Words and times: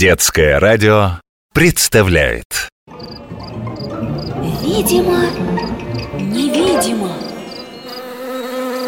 Детское 0.00 0.58
радио 0.58 1.20
представляет 1.52 2.70
Видимо, 4.62 5.26
невидимо 6.18 7.12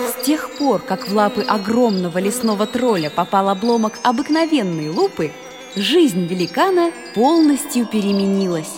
С 0.09 0.25
тех 0.25 0.57
пор, 0.57 0.81
как 0.81 1.07
в 1.11 1.15
лапы 1.15 1.43
огромного 1.43 2.17
лесного 2.17 2.67
тролля 2.67 3.11
попал 3.11 3.51
обломок 3.51 3.99
обыкновенной 4.03 4.89
лупы, 4.89 5.33
жизнь 5.77 6.25
великана 6.25 6.91
полностью 7.15 7.85
переменилась. 7.85 8.73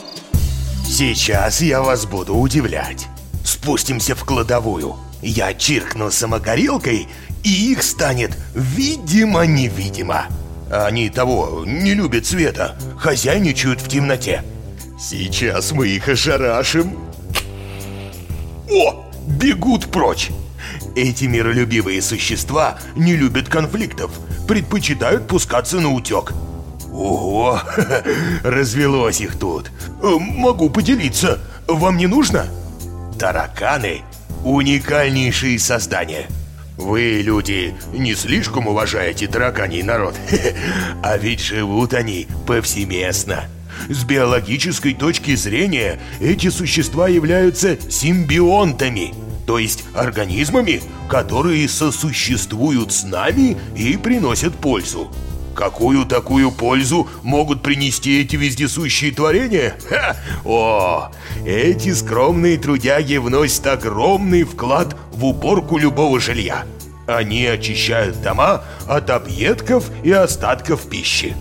Сейчас 0.85 1.61
я 1.61 1.83
вас 1.83 2.05
буду 2.05 2.35
удивлять. 2.35 3.07
Спустимся 3.45 4.17
в 4.17 4.25
кладовую. 4.25 4.97
Я 5.23 5.55
чиркну 5.55 6.11
самогорелкой, 6.11 7.07
и 7.45 7.71
их 7.71 7.85
станет 7.85 8.37
видимо-невидимо. 8.57 10.27
Они 10.75 11.09
того 11.09 11.63
не 11.65 11.95
любят 11.95 12.27
света, 12.27 12.77
хозяйничают 12.99 13.81
в 13.81 13.89
темноте. 13.89 14.43
Сейчас 14.99 15.71
мы 15.71 15.87
их 15.87 16.09
ошарашим. 16.09 16.99
О, 18.69 19.05
бегут 19.25 19.87
прочь. 19.87 20.31
Эти 20.97 21.27
миролюбивые 21.27 22.03
существа 22.03 22.79
не 22.97 23.15
любят 23.15 23.49
конфликтов, 23.49 24.11
предпочитают 24.49 25.29
пускаться 25.29 25.79
на 25.79 25.93
утек. 25.93 26.33
Ого, 26.93 27.61
развелось 28.43 29.21
их 29.21 29.39
тут. 29.39 29.71
Э, 30.03 30.17
Могу 30.19 30.71
поделиться. 30.71 31.39
Вам 31.69 31.97
не 31.97 32.09
нужно? 32.09 32.47
Тараканы– 33.17 34.03
уникальнейшие 34.45 35.57
создания. 35.61 36.27
Вы, 36.77 37.23
люди, 37.23 37.75
не 37.93 38.15
слишком 38.15 38.67
уважаете 38.67 39.29
тараканий 39.29 39.83
народ, 39.83 40.17
а 41.03 41.17
ведь 41.17 41.41
живут 41.41 41.95
они 41.95 42.27
повсеместно. 42.47 43.45
С 43.89 44.05
биологической 44.05 44.95
точки 44.95 45.37
зрения 45.37 46.01
эти 46.21 46.51
существа 46.51 47.09
являются 47.09 47.79
симбионтами, 47.91 49.15
то 49.47 49.59
есть 49.59 49.85
организмами, 49.95 50.81
которые 51.09 51.69
сосуществуют 51.69 52.93
с 52.93 53.05
нами 53.05 53.57
и 53.77 53.97
приносят 53.97 54.55
пользу. 54.55 55.13
Какую 55.55 56.05
такую 56.05 56.51
пользу 56.51 57.09
могут 57.23 57.63
принести 57.63 58.21
эти 58.21 58.35
вездесущие 58.35 59.13
творения? 59.13 59.77
Ха! 59.89 60.17
О, 60.45 61.13
эти 61.47 61.93
скромные 61.95 62.59
трудяги 62.59 63.17
вносят 63.17 63.67
огромный 63.69 64.43
вклад 64.43 64.97
в 65.15 65.25
уборку 65.25 65.79
любого 65.79 66.21
жилья. 66.21 66.65
Они 67.07 67.47
очищают 67.47 68.21
дома 68.23 68.63
от 68.87 69.11
объедков 69.11 69.91
и 70.03 70.11
остатков 70.11 70.89
пищи. 70.89 71.37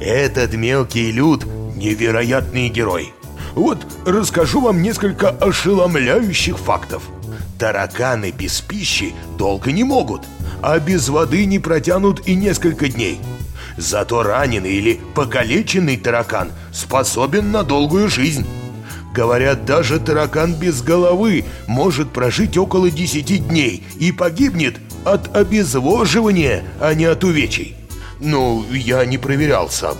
Этот 0.00 0.54
мелкий 0.54 1.12
люд– 1.12 1.46
невероятный 1.76 2.68
герой. 2.68 3.12
Вот 3.54 3.78
расскажу 4.04 4.60
вам 4.60 4.82
несколько 4.82 5.30
ошеломляющих 5.30 6.58
фактов. 6.58 7.04
Тараканы 7.58 8.32
без 8.32 8.60
пищи 8.60 9.14
долго 9.38 9.70
не 9.70 9.84
могут, 9.84 10.22
а 10.62 10.78
без 10.80 11.08
воды 11.08 11.44
не 11.46 11.58
протянут 11.60 12.26
и 12.26 12.34
несколько 12.34 12.88
дней– 12.88 13.20
Зато 13.76 14.22
раненый 14.22 14.74
или 14.74 15.00
покалеченный 15.14 15.96
таракан 15.96 16.52
способен 16.72 17.50
на 17.50 17.64
долгую 17.64 18.08
жизнь. 18.08 18.46
Говорят, 19.14 19.64
даже 19.64 20.00
таракан 20.00 20.54
без 20.54 20.82
головы 20.82 21.44
может 21.68 22.10
прожить 22.10 22.56
около 22.56 22.90
10 22.90 23.46
дней 23.46 23.84
и 24.00 24.10
погибнет 24.10 24.80
от 25.04 25.36
обезвоживания, 25.36 26.64
а 26.80 26.94
не 26.94 27.04
от 27.04 27.22
увечий. 27.22 27.76
Ну, 28.18 28.64
я 28.72 29.04
не 29.06 29.16
проверял 29.16 29.70
сам. 29.70 29.96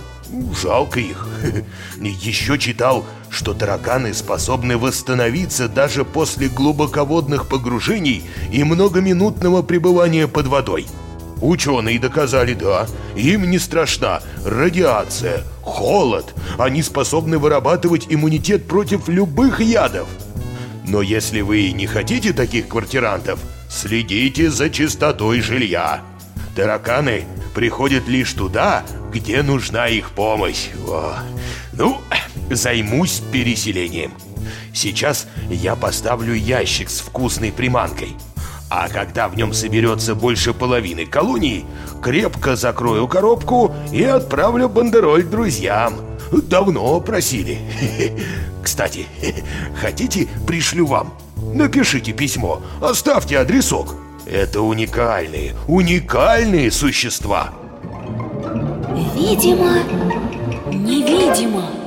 Жалко 0.61 0.99
их. 0.99 1.29
Еще 2.01 2.59
читал, 2.59 3.05
что 3.29 3.53
тараканы 3.53 4.13
способны 4.13 4.77
восстановиться 4.77 5.69
даже 5.69 6.03
после 6.03 6.49
глубоководных 6.49 7.47
погружений 7.47 8.21
и 8.51 8.65
многоминутного 8.65 9.61
пребывания 9.61 10.27
под 10.27 10.47
водой. 10.47 10.87
Ученые 11.39 11.99
доказали, 11.99 12.53
да, 12.53 12.85
им 13.15 13.49
не 13.49 13.59
страшна 13.59 14.21
радиация, 14.45 15.43
холод. 15.65 16.33
Они 16.57 16.81
способны 16.81 17.37
вырабатывать 17.37 18.05
иммунитет 18.09 18.67
против 18.67 19.09
любых 19.09 19.59
ядов. 19.59 20.07
Но 20.87 21.01
если 21.01 21.41
вы 21.41 21.71
не 21.71 21.87
хотите 21.87 22.31
таких 22.31 22.67
квартирантов, 22.67 23.39
следите 23.69 24.49
за 24.49 24.69
чистотой 24.69 25.41
жилья. 25.41 26.01
Тараканы 26.55 27.25
приходят 27.53 28.07
лишь 28.07 28.31
туда, 28.33 28.85
где 29.11 29.41
нужна 29.41 29.87
их 29.87 30.11
помощь. 30.11 30.67
О. 30.87 31.15
Ну, 31.73 31.97
займусь 32.49 33.21
переселением. 33.31 34.13
Сейчас 34.73 35.27
я 35.49 35.75
поставлю 35.75 36.33
ящик 36.33 36.89
с 36.89 36.99
вкусной 36.99 37.51
приманкой– 37.51 38.15
а 38.69 38.89
когда 38.89 39.27
в 39.27 39.35
нем 39.37 39.53
соберется 39.53 40.15
больше 40.15 40.53
половины 40.53 41.05
колонии, 41.05 41.65
крепко 42.01 42.55
закрою 42.55 43.07
коробку 43.07 43.73
и 43.91 44.03
отправлю 44.03 44.69
бандероль 44.69 45.23
друзьям. 45.23 45.95
Давно 46.31 46.99
просили. 47.01 47.59
Кстати, 48.63 49.05
хотите, 49.79 50.27
пришлю 50.47 50.87
вам? 50.87 51.13
Напишите 51.53 52.13
письмо, 52.13 52.61
оставьте 52.81 53.37
адресок. 53.37 53.95
Это 54.25 54.61
уникальные, 54.61 55.53
уникальные 55.67 56.71
существа. 56.71 57.53
Видимо, 59.15 59.83
невидимо 60.71 61.84